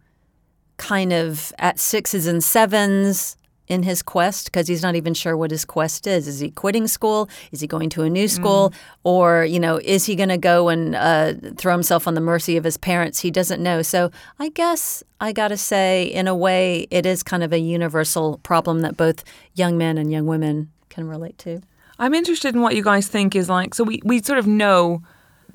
[0.82, 5.52] kind of at sixes and sevens in his quest because he's not even sure what
[5.52, 6.28] his quest is.
[6.28, 7.30] Is he quitting school?
[7.52, 8.74] Is he going to a new school?
[9.04, 12.58] Or, you know, is he going to go and uh, throw himself on the mercy
[12.58, 13.20] of his parents?
[13.20, 13.82] He doesn't know.
[13.82, 17.60] So I guess I got to say, in a way, it is kind of a
[17.60, 21.62] universal problem that both young men and young women can relate to.
[21.98, 23.76] I'm interested in what you guys think is like.
[23.76, 25.02] So we, we sort of know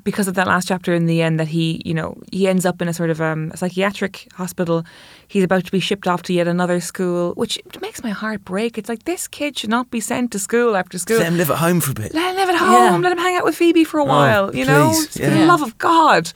[0.06, 2.80] because of that last chapter in the end that he, you know, he ends up
[2.80, 4.86] in a sort of um, a psychiatric hospital.
[5.26, 8.78] He's about to be shipped off to yet another school, which makes my heart break.
[8.78, 11.18] It's like this kid should not be sent to school after school.
[11.18, 12.14] Let him live at home for a bit.
[12.14, 13.02] Let him live at home.
[13.02, 14.54] Let him hang out with Phoebe for a while.
[14.54, 16.32] you know, please, for the love of God.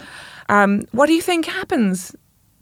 [0.49, 2.15] Um, what do you think happens?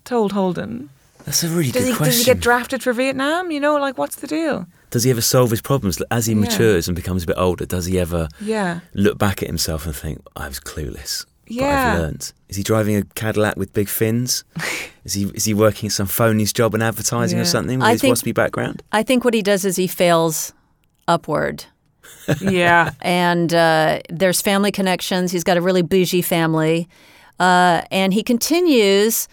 [0.04, 0.90] Told Holden.
[1.24, 2.04] That's a really Does good he, question.
[2.04, 3.50] does he get drafted for Vietnam?
[3.50, 4.66] You know, like what's the deal?
[4.90, 6.40] Does he ever solve his problems as he Yeah.
[6.40, 7.66] matures and becomes a bit older?
[7.66, 8.81] Does he ever Yeah.
[8.94, 11.24] look back at himself and think, "I was clueless"?
[11.46, 11.92] But Yeah.
[11.94, 12.33] I've learned.
[12.48, 14.44] Is he driving a Cadillac with big fins?
[15.05, 17.42] is he is he working some phony's job in advertising Yeah.
[17.42, 18.83] or something with I his think- waspy background?
[18.92, 20.53] I think what he does is he fails
[21.07, 21.64] upward.
[22.40, 22.90] Yeah.
[23.01, 25.33] and uh, there's family connections.
[25.33, 26.88] He's got a really bougie family,
[27.40, 29.29] uh, and he continues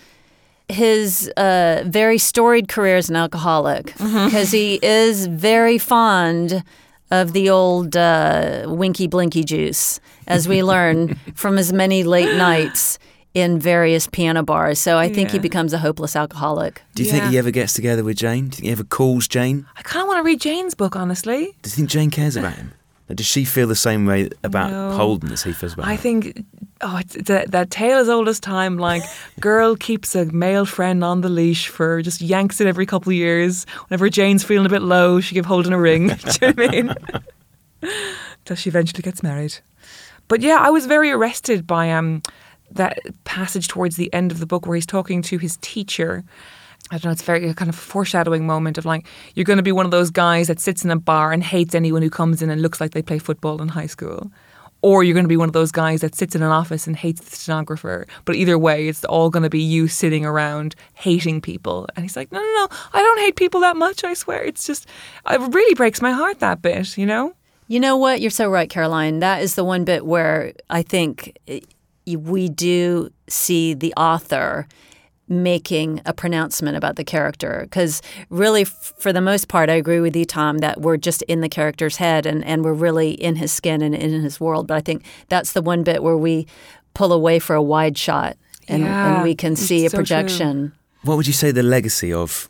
[0.69, 6.63] his uh, very storied career as an alcoholic because he is very fond
[7.11, 12.97] of the old uh, winky blinky juice, as we learn from his many late nights
[13.35, 14.79] in various piano bars.
[14.79, 16.81] So I think he becomes a hopeless alcoholic.
[16.95, 18.45] Do you think he ever gets together with Jane?
[18.45, 19.65] Do you think he ever calls Jane?
[19.77, 21.53] I kind of want to read Jane's book, honestly.
[21.61, 22.73] Do you think Jane cares about him?
[23.07, 24.93] Like, does she feel the same way about No.
[24.93, 26.01] Holden as he feels about I her?
[26.01, 26.43] think,
[26.85, 28.77] oh, it's, it's a, that tale as old as time.
[28.77, 29.03] Like,
[29.39, 33.15] girl keeps a male friend on the leash for just yanks it every couple of
[33.15, 33.65] years.
[33.87, 36.07] Whenever Jane's feeling a bit low, she give Holden a ring.
[36.39, 36.95] Do you know I mean?
[38.45, 39.57] Till she eventually gets married.
[40.27, 42.21] But yeah, I was very arrested by um
[42.71, 46.23] that passage towards the end of the book where he's talking to his teacher.
[46.91, 49.63] I don't know, it's very a kind of foreshadowing moment of like, you're going to
[49.63, 52.43] be one of those guys that sits in a bar and hates anyone who comes
[52.43, 54.31] in and looks like they play football in high school.
[54.85, 56.95] Or you're going to be one of those guys that sits in an office and
[56.95, 58.05] hates the stenographer.
[58.23, 61.87] But either way, it's all going to be you sitting around hating people.
[61.95, 64.43] And he's like, no, no, no, I don't hate people that much, I swear.
[64.43, 64.85] It's just,
[65.27, 67.33] it really breaks my heart that bit, you know?
[67.67, 68.21] You know what?
[68.21, 69.21] You're so right, Caroline.
[69.21, 71.61] That is the one bit where I think eh,
[72.15, 74.67] we do see the author
[75.27, 77.61] making a pronouncement about the character.
[77.63, 81.21] Because really, f- for the most part, I agree with you, Tom, that we're just
[81.23, 84.67] in the character's head and, and we're really in his skin and in his world.
[84.67, 86.45] But I think that's the one bit where we
[86.93, 89.99] pull away for a wide shot and, Yeah, and we can see a so true.
[90.03, 90.71] projection.
[91.03, 92.49] What would you say the legacy of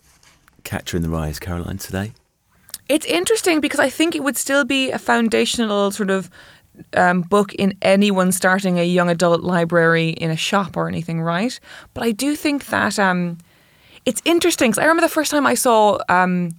[0.63, 2.13] Catcher in the Rye is, Caroline, today?
[2.87, 6.29] It's interesting because I think it would still be a foundational sort of
[6.95, 11.59] um, book in anyone starting a young adult library in a shop or anything, right?
[11.93, 13.37] But I do think that um,
[14.05, 16.55] it's interesting because I remember the first time I saw um,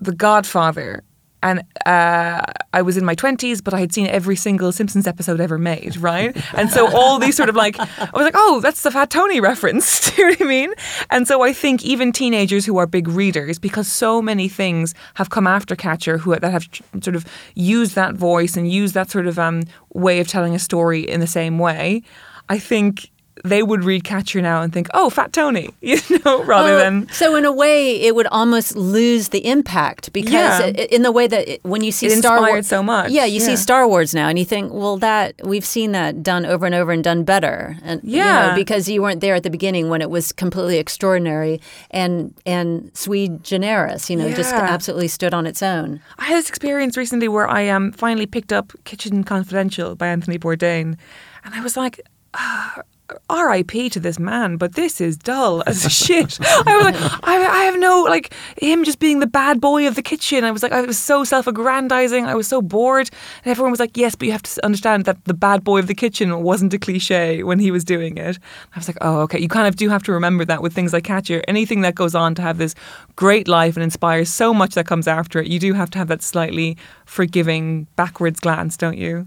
[0.00, 1.02] The Godfather.
[1.42, 5.40] And uh, I was in my 20s, but I had seen every single Simpsons episode
[5.40, 6.36] ever made, right?
[6.54, 9.40] And so all these sort of like, I was like, oh, that's the Fat Tony
[9.40, 10.10] reference.
[10.16, 10.72] Do you know what I mean?
[11.10, 15.30] And so I think even teenagers who are big readers, because so many things have
[15.30, 16.68] come after Catcher who that have
[17.02, 19.62] sort of used that voice and used that sort of um,
[19.94, 22.02] way of telling a story in the same way,
[22.48, 23.10] I think
[23.44, 27.08] they would read Catcher now and think, oh, Fat Tony, you know, rather Oh, than.
[27.10, 30.66] so in a way, it would almost lose the impact because Yeah.
[30.66, 33.24] it, in the way that it, when you see It Star Wars, so much, Yeah,
[33.24, 33.46] you yeah.
[33.46, 36.74] see Star Wars now, and you think, well, that we've seen that done over and
[36.74, 38.54] over and done better, and you know, Yeah.
[38.54, 43.28] because you weren't there at the beginning when it was completely extraordinary and and sui
[43.42, 46.00] generis, you know, just absolutely stood on its own.
[46.18, 50.38] I had this experience recently where I um, finally picked up Kitchen Confidential by Anthony
[50.38, 50.96] Bourdain,
[51.44, 52.00] and I was like,
[52.34, 52.80] ah,
[53.28, 53.90] R.I.P.
[53.90, 56.38] to this man, but this is dull as shit.
[56.40, 59.94] I was like, I, I have no like him just being the bad boy of
[59.94, 60.44] the kitchen.
[60.44, 62.26] I was like, I was so self-aggrandizing.
[62.26, 63.10] I was so bored,
[63.44, 65.86] and everyone was like, yes, but you have to understand that the bad boy of
[65.86, 68.38] the kitchen wasn't a cliche when he was doing it.
[68.74, 69.38] I was like, oh, okay.
[69.38, 71.42] You kind of do have to remember that with things like Catcher.
[71.48, 72.74] Anything that goes on to have this
[73.16, 76.08] great life and inspires so much that comes after it, you do have to have
[76.08, 79.26] that slightly forgiving backwards glance, don't you?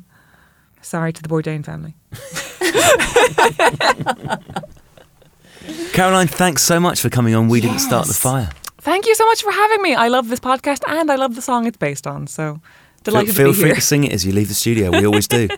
[0.84, 1.96] Sorry to the Bourdain family.
[5.94, 7.48] Caroline, thanks so much for coming on.
[7.48, 8.50] We didn't start the fire.
[8.80, 9.96] Thank you so much for having me.
[9.96, 12.28] I love this podcast and I love the song it's based on.
[12.28, 12.62] So Feel,
[13.04, 13.64] delighted feel to be here.
[13.66, 14.92] Feel free to sing it as you leave the studio.
[14.92, 15.48] We always do.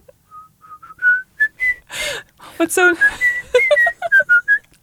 [2.57, 2.95] But so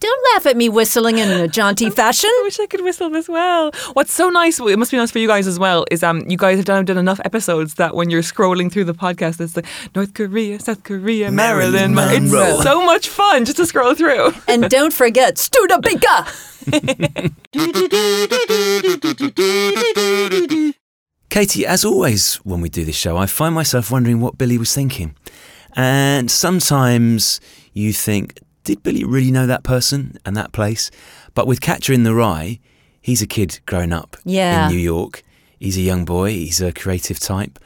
[0.03, 2.29] Don't laugh at me whistling in a jaunty fashion.
[2.41, 3.71] I wish I could whistle as well.
[3.93, 6.37] What's so nice, it must be nice for you guys as well, is um you
[6.37, 9.67] guys have done, done enough episodes that when you're scrolling through the podcast, it's like
[9.95, 11.95] North Korea, South Korea, Maryland.
[11.95, 14.33] Marilyn It's so much fun just to scroll through.
[14.49, 16.27] And don't forget Studebaker.
[21.31, 24.75] Katie, as always, when we do this show, I find myself wondering what Billy was
[24.75, 25.15] thinking.
[25.77, 27.41] And sometimes
[27.73, 30.91] you think, did Billy really know that person and that place?
[31.35, 32.61] But with Catcher in the Rye,
[33.01, 34.67] he's a kid growing up Yeah.
[34.69, 35.23] in New York.
[35.59, 37.59] He's a young boy, he's a creative type.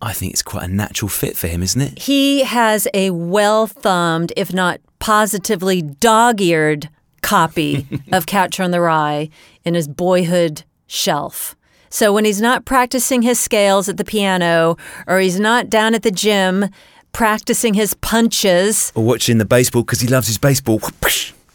[0.00, 1.98] I think it's quite a natural fit for him, isn't it?
[2.00, 6.88] He has a well thumbed, if not positively dog eared
[7.22, 9.28] copy of Catcher in the Rye
[9.64, 11.56] in his boyhood shelf.
[11.90, 14.76] So when he's not practicing his scales at the piano
[15.06, 16.66] or he's not down at the gym
[17.12, 20.80] practicing his punches, Or watching the baseball because he loves his baseball.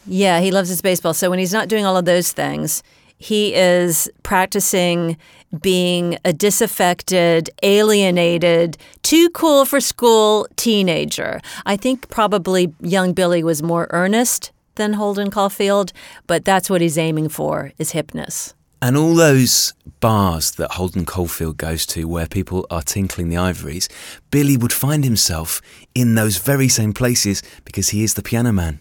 [0.06, 1.14] yeah, he loves his baseball.
[1.14, 2.82] So when he's not doing all of those things,
[3.18, 5.16] he is practicing
[5.62, 11.40] being a disaffected, alienated, too cool for school teenager.
[11.64, 15.92] I think probably young Billy was more earnest than Holden Caulfield,
[16.26, 18.54] but that's what he's aiming for is hipness.
[18.84, 23.88] And all those bars that Holden Caulfield goes to where people are tinkling the ivories,
[24.30, 25.62] Billy would find himself
[25.94, 28.80] in those very same places because he is the piano man.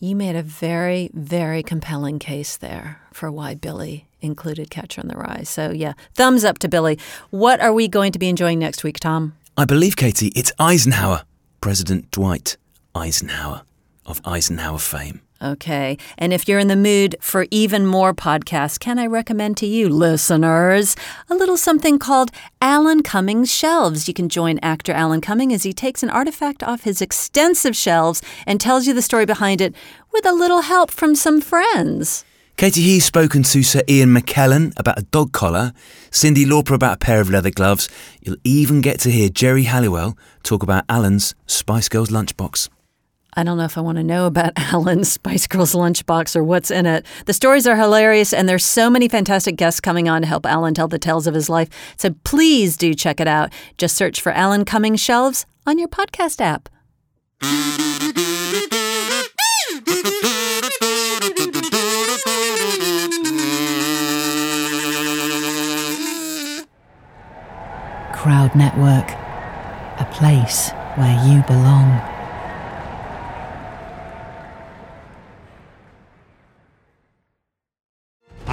[0.00, 5.16] You made a very, very compelling case there for why Billy included Catcher in the
[5.18, 5.42] Rye.
[5.42, 6.98] So, yeah, thumbs up to Billy.
[7.28, 9.36] What are we going to be enjoying next week, Tom?
[9.54, 11.24] I believe, Katie, it's Eisenhower,
[11.60, 12.56] President Dwight
[12.94, 13.64] Eisenhower
[14.06, 15.20] of Eisenhower fame.
[15.42, 15.98] Okay.
[16.16, 19.88] And if you're in the mood for even more podcasts, can I recommend to you,
[19.88, 20.96] listeners,
[21.28, 22.30] a little something called
[22.62, 24.08] Alan Cumming's Shelves?
[24.08, 28.22] You can join actor Alan Cumming as he takes an artifact off his extensive shelves
[28.46, 29.74] and tells you the story behind it
[30.12, 32.24] with a little help from some friends.
[32.56, 35.74] Katie He's spoken to Sir Ian McKellen about a dog collar,
[36.10, 37.90] Cyndi Lauper about a pair of leather gloves.
[38.22, 42.70] You'll even get to hear Geri Halliwell talk about Alan's Spice Girls lunchbox.
[43.38, 46.70] I don't know if I want to know about Alan's Spice Girls lunchbox or what's
[46.70, 47.04] in it.
[47.26, 50.72] The stories are hilarious, and there's so many fantastic guests coming on to help Alan
[50.72, 51.68] tell the tales of his life.
[51.98, 53.52] So please do check it out.
[53.76, 56.70] Just search for Alan Cumming's Shelves on your podcast app.
[68.14, 69.10] Crowd Network,
[70.00, 72.15] a place where you belong.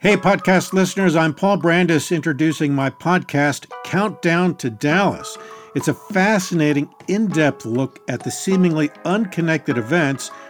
[0.00, 5.38] Hey, podcast listeners, I'm Paul Brandus introducing my podcast, Countdown to Dallas.
[5.74, 10.30] It's a fascinating, in depth look at the seemingly unconnected events